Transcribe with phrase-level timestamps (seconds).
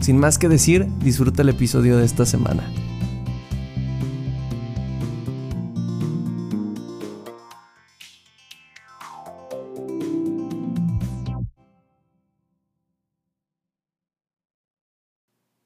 [0.00, 2.64] Sin más que decir, disfruta el episodio de esta semana.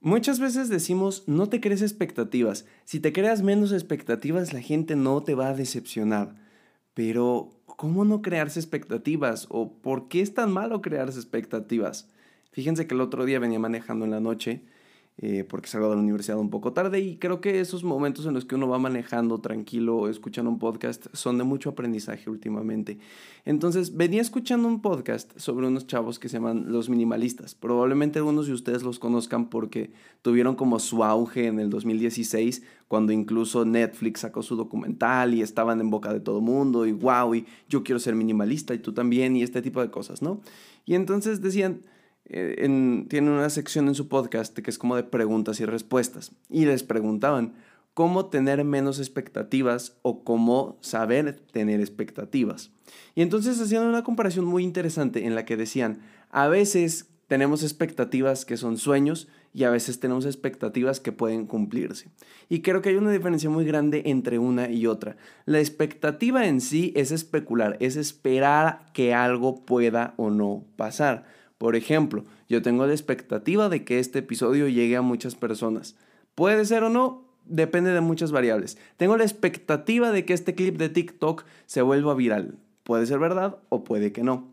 [0.00, 2.66] Muchas veces decimos no te crees expectativas.
[2.84, 6.34] Si te creas menos expectativas, la gente no te va a decepcionar.
[6.92, 9.46] Pero, ¿cómo no crearse expectativas?
[9.48, 12.08] ¿O por qué es tan malo crearse expectativas?
[12.52, 14.62] Fíjense que el otro día venía manejando en la noche
[15.18, 18.32] eh, porque salgo de la universidad un poco tarde y creo que esos momentos en
[18.32, 22.98] los que uno va manejando tranquilo, escuchando un podcast, son de mucho aprendizaje últimamente.
[23.44, 27.54] Entonces venía escuchando un podcast sobre unos chavos que se llaman los minimalistas.
[27.54, 33.12] Probablemente algunos de ustedes los conozcan porque tuvieron como su auge en el 2016, cuando
[33.12, 37.46] incluso Netflix sacó su documental y estaban en boca de todo mundo y wow, y
[37.68, 40.40] yo quiero ser minimalista y tú también y este tipo de cosas, ¿no?
[40.86, 41.82] Y entonces decían
[42.26, 46.32] eh, tiene una sección en su podcast que es como de preguntas y respuestas.
[46.48, 47.54] Y les preguntaban
[47.94, 52.70] cómo tener menos expectativas o cómo saber tener expectativas.
[53.14, 56.00] Y entonces hacían una comparación muy interesante en la que decían,
[56.30, 62.10] a veces tenemos expectativas que son sueños y a veces tenemos expectativas que pueden cumplirse.
[62.48, 65.16] Y creo que hay una diferencia muy grande entre una y otra.
[65.44, 71.24] La expectativa en sí es especular, es esperar que algo pueda o no pasar.
[71.62, 75.94] Por ejemplo, yo tengo la expectativa de que este episodio llegue a muchas personas.
[76.34, 78.78] Puede ser o no, depende de muchas variables.
[78.96, 82.58] Tengo la expectativa de que este clip de TikTok se vuelva viral.
[82.82, 84.51] Puede ser verdad o puede que no.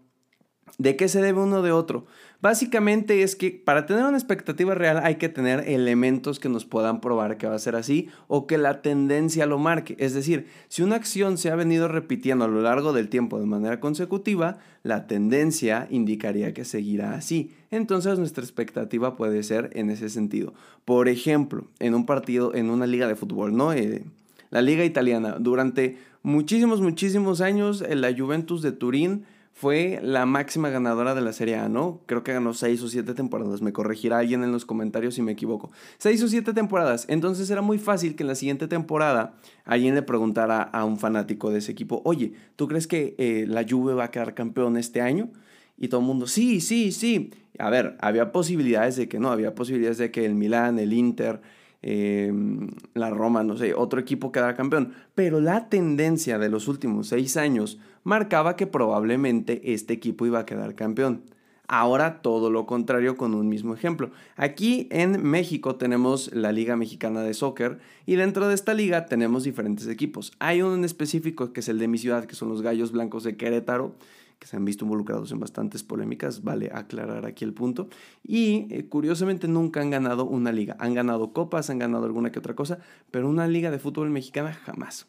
[0.77, 2.05] ¿De qué se debe uno de otro?
[2.41, 7.01] Básicamente es que para tener una expectativa real hay que tener elementos que nos puedan
[7.01, 9.97] probar que va a ser así o que la tendencia lo marque.
[9.99, 13.45] Es decir, si una acción se ha venido repitiendo a lo largo del tiempo de
[13.45, 17.51] manera consecutiva, la tendencia indicaría que seguirá así.
[17.71, 20.53] Entonces nuestra expectativa puede ser en ese sentido.
[20.85, 23.73] Por ejemplo, en un partido, en una liga de fútbol, ¿no?
[23.73, 24.05] Eh,
[24.49, 29.25] la liga italiana, durante muchísimos, muchísimos años, la Juventus de Turín
[29.59, 31.99] fue la máxima ganadora de la Serie A, ¿no?
[32.05, 33.61] Creo que ganó seis o siete temporadas.
[33.61, 35.69] Me corregirá alguien en los comentarios si me equivoco.
[35.97, 37.05] Seis o siete temporadas.
[37.09, 39.33] Entonces era muy fácil que en la siguiente temporada
[39.65, 43.65] alguien le preguntara a un fanático de ese equipo, oye, ¿tú crees que eh, la
[43.69, 45.29] Juve va a quedar campeón este año?
[45.77, 47.33] Y todo el mundo, sí, sí, sí.
[47.57, 51.41] A ver, había posibilidades de que no, había posibilidades de que el Milan, el Inter,
[51.81, 54.93] Em, la Roma, no sé, otro equipo quedara campeón.
[55.15, 60.45] Pero la tendencia de los últimos seis años marcaba que probablemente este equipo iba a
[60.45, 61.23] quedar campeón.
[61.71, 64.09] Ahora todo lo contrario con un mismo ejemplo.
[64.35, 69.43] Aquí en México tenemos la Liga Mexicana de Soccer y dentro de esta liga tenemos
[69.43, 70.31] diferentes equipos.
[70.39, 73.23] Hay uno en específico que es el de mi ciudad, que son los Gallos Blancos
[73.23, 73.93] de Querétaro
[74.39, 77.89] que se han visto involucrados en bastantes polémicas, vale aclarar aquí el punto.
[78.23, 80.77] Y eh, curiosamente nunca han ganado una liga.
[80.79, 82.79] Han ganado copas, han ganado alguna que otra cosa,
[83.11, 85.07] pero una liga de fútbol mexicana jamás.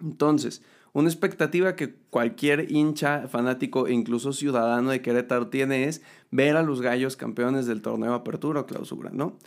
[0.00, 6.56] Entonces, una expectativa que cualquier hincha, fanático e incluso ciudadano de Querétaro tiene es ver
[6.56, 9.38] a los gallos campeones del torneo Apertura o Clausura, ¿no?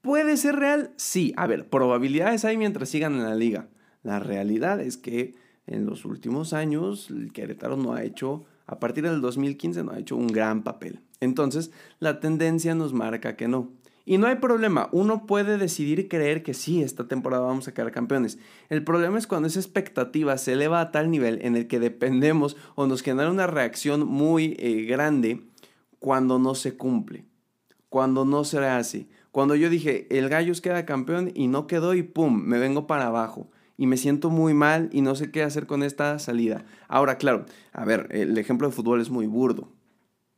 [0.00, 0.92] ¿Puede ser real?
[0.96, 1.34] Sí.
[1.36, 3.68] A ver, probabilidades hay mientras sigan en la liga.
[4.04, 5.34] La realidad es que
[5.68, 9.98] en los últimos años el Querétaro no ha hecho, a partir del 2015 no ha
[9.98, 11.00] hecho un gran papel.
[11.20, 11.70] Entonces
[12.00, 13.70] la tendencia nos marca que no.
[14.04, 17.92] Y no hay problema, uno puede decidir creer que sí, esta temporada vamos a quedar
[17.92, 18.38] campeones.
[18.70, 22.56] El problema es cuando esa expectativa se eleva a tal nivel en el que dependemos
[22.74, 25.42] o nos genera una reacción muy eh, grande
[25.98, 27.26] cuando no se cumple,
[27.90, 29.08] cuando no se hace.
[29.30, 33.08] Cuando yo dije, el Gallos queda campeón y no quedó y pum, me vengo para
[33.08, 36.66] abajo y me siento muy mal y no sé qué hacer con esta salida.
[36.88, 39.72] Ahora, claro, a ver, el ejemplo de fútbol es muy burdo,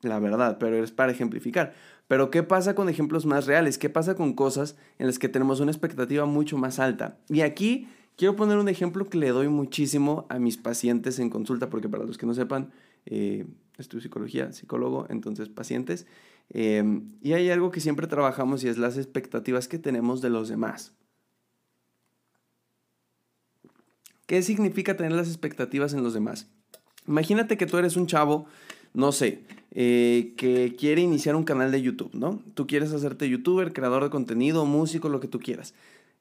[0.03, 1.75] la verdad, pero es para ejemplificar.
[2.07, 3.79] Pero ¿qué pasa con ejemplos más reales?
[3.79, 7.19] ¿Qué pasa con cosas en las que tenemos una expectativa mucho más alta?
[7.29, 11.71] Y aquí quiero poner un ejemplo que le doy muchísimo a mis pacientes en consulta,
[11.71, 12.71] porque para los que no sepan,
[13.07, 13.47] eh,
[13.79, 16.07] estudio psicología, psicólogo, entonces pacientes.
[16.51, 20.49] Eh, y hay algo que siempre trabajamos y es las expectativas que tenemos de los
[20.49, 20.93] demás.
[24.31, 26.47] ¿Qué significa tener las expectativas en los demás?
[27.09, 28.47] Imagínate que tú eres un chavo
[28.95, 29.43] no sé,
[29.73, 32.41] eh, que quiere iniciar un canal de YouTube, ¿no?
[32.55, 35.75] Tú quieres hacerte youtuber, creador de contenido, músico, lo que tú quieras.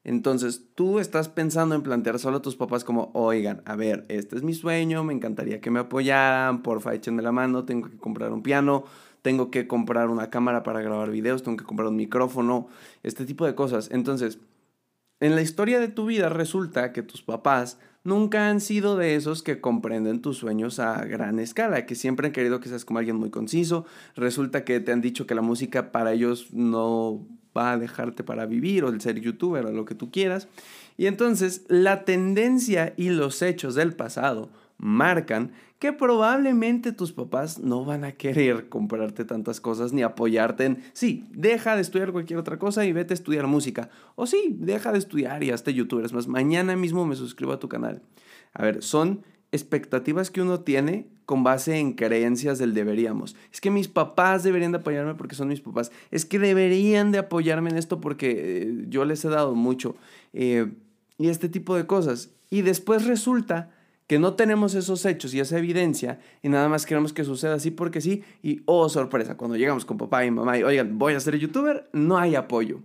[0.04, 4.38] Entonces, tú estás pensando en plantear solo a tus papás como, oigan, a ver, este
[4.38, 8.34] es mi sueño, me encantaría que me apoyaran, porfa, échenme la mano, tengo que comprar
[8.34, 8.86] un piano,
[9.22, 12.70] tengo que comprar una cámara para grabar videos, tengo que comprar un micrófono,
[13.04, 13.92] este tipo de cosas.
[13.92, 14.40] Entonces,
[15.20, 17.78] en la historia de tu vida resulta que tus papás
[18.10, 22.34] nunca han sido de esos que comprenden tus sueños a gran escala, que siempre han
[22.34, 23.86] querido que seas como alguien muy conciso.
[24.18, 27.26] Resulta que te han dicho que la música para ellos no
[27.58, 30.50] va a dejarte para vivir o el ser youtuber o lo que tú quieras.
[30.98, 37.86] Y entonces la tendencia y los hechos del pasado marcan que probablemente tus papás no
[37.86, 42.60] van a querer comprarte tantas cosas ni apoyarte en, sí, deja de estudiar cualquier otra
[42.60, 43.90] cosa y vete a estudiar música.
[44.16, 46.06] O sí, deja de estudiar y hazte youtuber.
[46.06, 48.02] Es más, mañana mismo me suscribo a tu canal.
[48.54, 49.24] A ver, son
[49.54, 53.38] expectativas que uno tiene con base en creencias del deberíamos.
[53.54, 55.94] Es que mis papás deberían de apoyarme porque son mis papás.
[56.12, 59.96] Es que deberían de apoyarme en esto porque eh, yo les he dado mucho.
[60.34, 60.74] Eh,
[61.18, 62.32] y este tipo de cosas.
[62.50, 63.72] Y después resulta
[64.10, 67.70] que no tenemos esos hechos y esa evidencia y nada más queremos que suceda así
[67.70, 71.20] porque sí y oh sorpresa, cuando llegamos con papá y mamá y oigan, voy a
[71.20, 72.80] ser youtuber, no hay apoyo.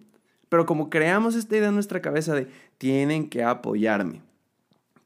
[0.50, 4.20] Pero como creamos esta idea en nuestra cabeza de tienen que apoyarme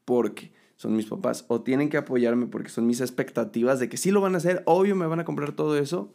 [0.03, 4.11] porque son mis papás o tienen que apoyarme porque son mis expectativas de que sí
[4.11, 6.11] lo van a hacer, obvio me van a comprar todo eso,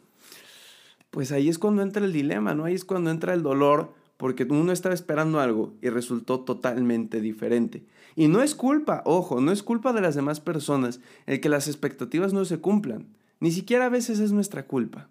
[1.09, 2.65] pues ahí es cuando entra el dilema, ¿no?
[2.65, 7.85] Ahí es cuando entra el dolor porque uno estaba esperando algo y resultó totalmente diferente.
[8.15, 11.67] Y no es culpa, ojo, no es culpa de las demás personas el que las
[11.67, 13.07] expectativas no se cumplan.
[13.39, 15.09] Ni siquiera a veces es nuestra culpa.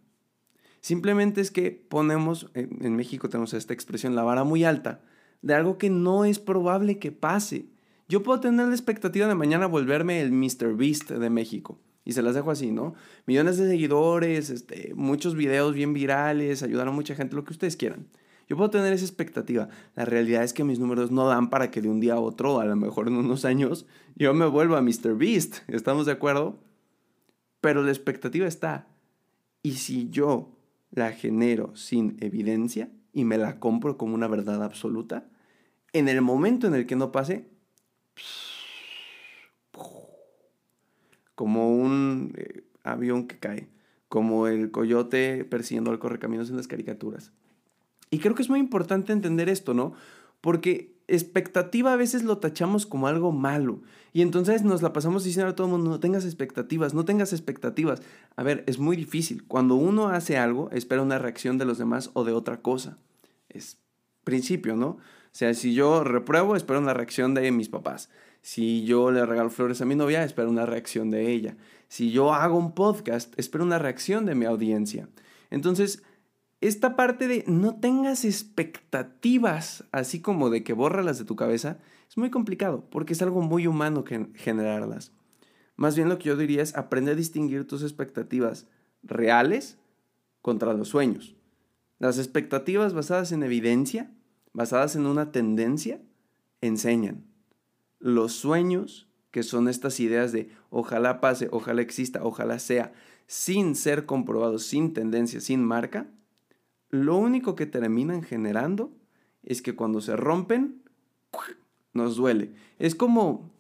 [0.81, 5.01] Simplemente es que ponemos, en México tenemos esta expresión, la vara muy alta,
[5.43, 7.67] de algo que no es probable que pase.
[8.09, 10.77] Yo puedo tener la expectativa de mañana volverme el Mr.
[10.77, 11.79] Beast de México.
[12.05, 12.95] Y se las dejo así, ¿no?
[13.27, 17.77] Millones de seguidores, este, muchos videos bien virales, ayudar a mucha gente, lo que ustedes
[17.77, 18.06] quieran.
[18.49, 19.69] Yo puedo tener esa expectativa.
[19.94, 22.61] La realidad es que mis números no dan para que de un día a otro,
[22.61, 23.87] a lo mejor en unos años,
[24.17, 25.17] yo me vuelva Mr.
[25.17, 25.58] Beast.
[25.69, 26.58] ¿Estamos de acuerdo?
[27.61, 28.87] Pero la expectativa está.
[29.62, 30.58] Y si yo
[30.91, 35.26] la genero sin evidencia y me la compro como una verdad absoluta,
[35.93, 37.49] en el momento en el que no pase,
[41.35, 43.69] como un eh, avión que cae,
[44.08, 47.32] como el coyote persiguiendo al correcaminos en las caricaturas.
[48.14, 49.93] Y creo que es muy importante entender esto, ¿no?
[50.40, 53.81] Porque expectativa a veces lo tachamos como algo malo.
[54.12, 57.32] Y entonces nos la pasamos diciendo a todo el mundo, no tengas expectativas, no tengas
[57.32, 58.02] expectativas.
[58.37, 59.43] A ver, es muy difícil.
[59.49, 62.99] Cuando uno hace algo, espera una reacción de los demás o de otra cosa.
[63.49, 63.78] Es
[64.22, 64.90] principio, ¿no?
[64.90, 65.00] O
[65.32, 68.10] sea, si yo repruebo, espero una reacción de mis papás.
[68.43, 71.56] Si yo le regalo flores a mi novia, espero una reacción de ella.
[71.88, 75.08] Si yo hago un podcast, espero una reacción de mi audiencia.
[75.50, 76.05] Entonces,
[76.69, 81.78] esta parte de no tengas expectativas, así como de que bórralas de tu cabeza,
[82.08, 84.02] es muy complicado porque es algo muy humano
[84.34, 85.12] generarlas.
[85.76, 88.66] Más bien lo que yo diría es aprende a distinguir tus expectativas
[89.02, 89.76] reales
[90.40, 91.37] contra los sueños.
[91.99, 94.10] Las expectativas basadas en evidencia,
[94.55, 96.00] basadas en una tendencia,
[96.62, 97.26] enseñan.
[97.99, 102.94] Los sueños, que son estas ideas de ojalá pase, ojalá exista, ojalá sea,
[103.26, 106.08] sin ser comprobados, sin tendencia, sin marca,
[106.94, 108.93] lo único que terminan generando
[109.43, 110.82] es que cuando se rompen,
[111.93, 112.55] nos duele.
[112.79, 113.51] Es como,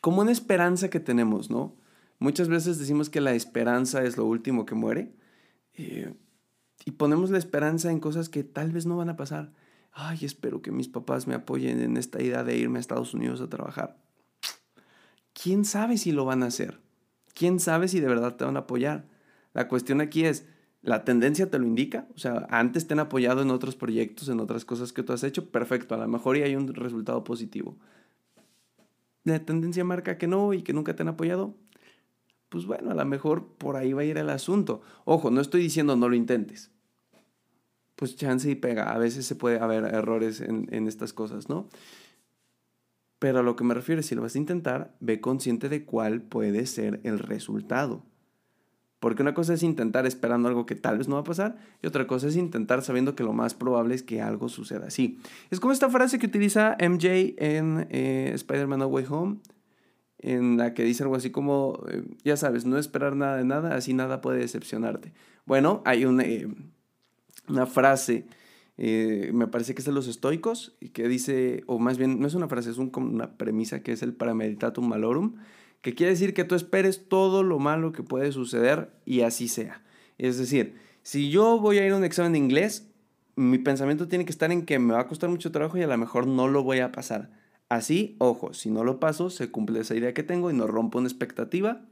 [0.00, 1.76] como una esperanza que tenemos, ¿no?
[2.18, 5.12] Muchas veces decimos que la esperanza es lo último que muere
[5.74, 6.14] eh,
[6.84, 9.52] y ponemos la esperanza en cosas que tal vez no van a pasar.
[9.92, 13.40] Ay, espero que mis papás me apoyen en esta idea de irme a Estados Unidos
[13.40, 13.98] a trabajar.
[15.34, 16.80] ¿Quién sabe si lo van a hacer?
[17.34, 19.06] ¿Quién sabe si de verdad te van a apoyar?
[19.52, 20.46] La cuestión aquí es,
[20.84, 24.38] la tendencia te lo indica, o sea, antes te han apoyado en otros proyectos, en
[24.38, 27.78] otras cosas que tú has hecho, perfecto, a lo mejor y hay un resultado positivo.
[29.24, 31.54] La tendencia marca que no y que nunca te han apoyado,
[32.50, 34.82] pues bueno, a lo mejor por ahí va a ir el asunto.
[35.06, 36.70] Ojo, no estoy diciendo no lo intentes.
[37.96, 41.68] Pues chance y pega, a veces se puede haber errores en, en estas cosas, ¿no?
[43.18, 46.20] Pero a lo que me refiero si lo vas a intentar, ve consciente de cuál
[46.20, 48.04] puede ser el resultado.
[49.04, 51.86] Porque una cosa es intentar esperando algo que tal vez no va a pasar y
[51.86, 55.18] otra cosa es intentar sabiendo que lo más probable es que algo suceda así.
[55.50, 59.40] Es como esta frase que utiliza MJ en eh, Spider-Man No Way Home,
[60.20, 63.76] en la que dice algo así como, eh, ya sabes, no esperar nada de nada,
[63.76, 65.12] así nada puede decepcionarte.
[65.44, 66.48] Bueno, hay una, eh,
[67.46, 68.24] una frase,
[68.78, 72.48] me parece que es de los estoicos, que dice, o más bien, no es una
[72.48, 75.34] frase, es una premisa que es el parameditatum malorum,
[75.84, 79.82] que quiere decir que tú esperes todo lo malo que puede suceder y así sea.
[80.16, 82.88] Es decir, si yo voy a ir a un examen de inglés,
[83.36, 85.86] mi pensamiento tiene que estar en que me va a costar mucho trabajo y a
[85.86, 87.32] lo mejor no lo voy a pasar.
[87.68, 90.96] Así, ojo, si no lo paso, se cumple esa idea que tengo y no rompo
[90.96, 91.82] una expectativa.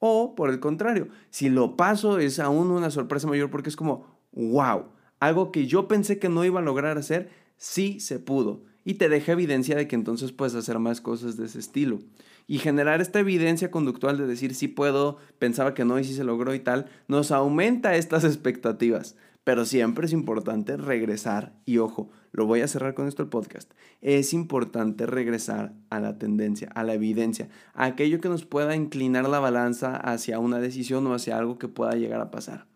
[0.00, 4.06] O, por el contrario, si lo paso es aún una sorpresa mayor porque es como,
[4.32, 4.86] wow,
[5.20, 8.64] algo que yo pensé que no iba a lograr hacer, sí se pudo.
[8.84, 12.00] Y te deja evidencia de que entonces puedes hacer más cosas de ese estilo.
[12.46, 16.24] Y generar esta evidencia conductual de decir sí puedo, pensaba que no y sí se
[16.24, 19.16] logró y tal, nos aumenta estas expectativas.
[19.46, 23.72] Pero siempre es importante regresar, y ojo, lo voy a cerrar con esto el podcast,
[24.00, 29.28] es importante regresar a la tendencia, a la evidencia, a aquello que nos pueda inclinar
[29.28, 32.66] la balanza hacia una decisión o hacia algo que pueda llegar a pasar.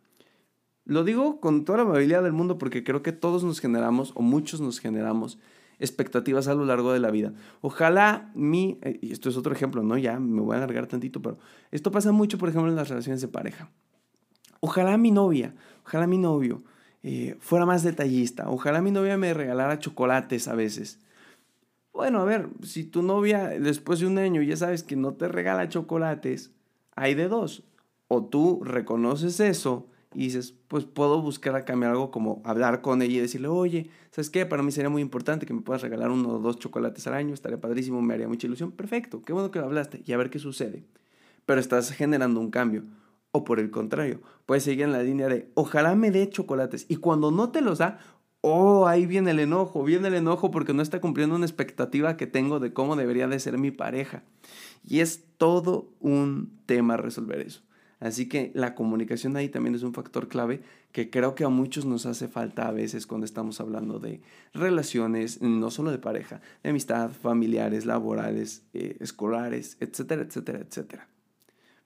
[0.85, 4.23] Lo digo con toda la amabilidad del mundo porque creo que todos nos generamos, o
[4.23, 5.39] muchos nos generamos,
[5.81, 7.33] expectativas a lo largo de la vida.
[7.63, 9.99] Ojalá mi, eh, y esto es otro ejemplo, ¿no?
[9.99, 11.39] Ya me voy a alargar tantito, pero
[11.73, 13.71] esto pasa mucho, por ejemplo, en las relaciones de pareja.
[14.61, 16.63] Ojalá mi novia, ojalá mi novio
[17.03, 21.01] eh, fuera más detallista, ojalá mi novia me regalara chocolates a veces.
[21.93, 25.29] Bueno, a ver, si tu novia después de un año ya sabes que no te
[25.29, 26.53] regala chocolates,
[26.95, 27.65] hay de dos.
[28.07, 33.01] O tú reconoces eso y dices, pues puedo buscar a cambiar algo como hablar con
[33.01, 34.45] ella y decirle, oye, ¿sabes qué?
[34.45, 37.33] Para mí sería muy importante que me puedas regalar uno o dos chocolates al año,
[37.33, 38.73] estaría padrísimo, me haría mucha ilusión.
[38.73, 40.85] Perfecto, qué bueno que lo hablaste y a ver qué sucede.
[41.47, 42.85] Pero estás generando un cambio.
[43.33, 46.87] O por el contrario, puedes seguir en la línea de ojalá me dé chocolates.
[46.89, 48.01] Y cuando no te los da,
[48.41, 52.27] oh, ahí viene el enojo, viene el enojo porque no está cumpliendo una expectativa que
[52.27, 54.25] tengo de cómo debería de ser mi pareja.
[54.85, 57.63] Y es todo un tema resolver eso.
[58.01, 61.85] Así que la comunicación ahí también es un factor clave que creo que a muchos
[61.85, 64.23] nos hace falta a veces cuando estamos hablando de
[64.55, 71.10] relaciones, no solo de pareja, de amistad, familiares, laborales, eh, escolares, etcétera, etcétera, etcétera.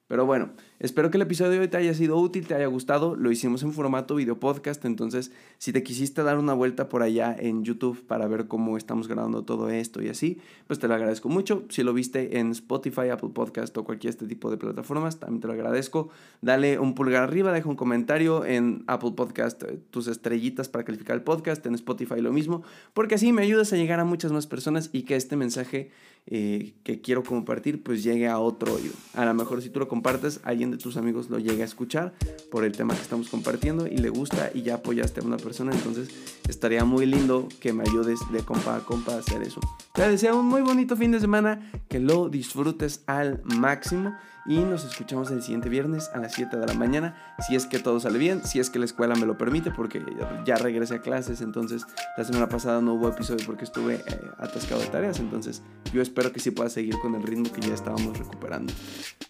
[0.07, 3.15] Pero bueno, espero que el episodio de hoy te haya sido útil, te haya gustado.
[3.15, 7.35] Lo hicimos en formato video podcast, entonces si te quisiste dar una vuelta por allá
[7.37, 11.27] en YouTube para ver cómo estamos grabando todo esto y así, pues te lo agradezco
[11.27, 11.63] mucho.
[11.69, 15.47] Si lo viste en Spotify, Apple Podcast o cualquier este tipo de plataformas, también te
[15.47, 16.09] lo agradezco.
[16.39, 21.15] Dale un pulgar arriba, deja un comentario en Apple Podcast, eh, tus estrellitas para calificar
[21.15, 22.61] el podcast, en Spotify lo mismo,
[22.93, 25.89] porque así me ayudas a llegar a muchas más personas y que este mensaje
[26.27, 28.93] eh, que quiero compartir pues llegue a otro oído.
[29.13, 32.13] A lo mejor si tú lo compartes, alguien de tus amigos lo llegue a escuchar
[32.49, 35.71] por el tema que estamos compartiendo y le gusta y ya apoyaste a una persona,
[35.71, 36.09] entonces
[36.47, 39.59] estaría muy lindo que me ayudes de compa a compa a hacer eso.
[39.93, 44.15] Te deseo un muy bonito fin de semana, que lo disfrutes al máximo
[44.45, 47.15] y nos escuchamos el siguiente viernes a las 7 de la mañana,
[47.47, 50.03] si es que todo sale bien, si es que la escuela me lo permite, porque
[50.45, 54.81] ya regresé a clases, entonces la semana pasada no hubo episodio porque estuve eh, atascado
[54.81, 55.63] de tareas, entonces
[55.93, 58.71] yo espero que sí pueda seguir con el ritmo que ya estábamos recuperando.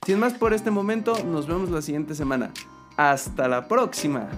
[0.06, 2.52] Sin más por este momento, nos vemos la siguiente semana.
[2.96, 4.30] Hasta la próxima.